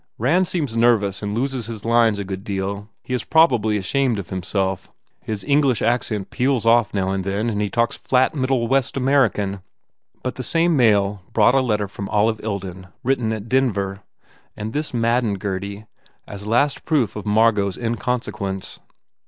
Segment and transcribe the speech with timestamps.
[0.17, 2.89] Rand seems nervous and loses his lines a good deal.
[3.03, 4.89] He is probably ashamed of himself.
[5.21, 9.61] His English accent peels off now and then and he talks flat Middle West American,"
[10.23, 13.79] but the same mail brought a letter from Olive Ilden, written at Den 278 THE
[13.79, 14.03] WALLING ver,
[14.57, 15.85] and this maddened Gurdy,
[16.27, 18.79] as last proof of Margot s inconsequence.